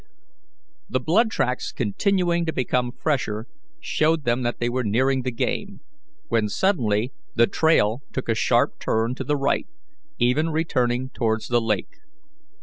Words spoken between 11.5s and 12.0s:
lake.